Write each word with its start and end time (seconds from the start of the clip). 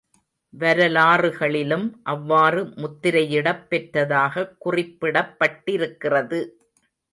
வரலாறுகளிலும் 0.53 1.85
அவ்வாறு 2.03 2.63
முத்திரையிடப் 2.75 3.63
பெற்றதாகக் 3.69 4.57
குறிப்பிடப்பட்டிருக்கிறது. 4.65 6.41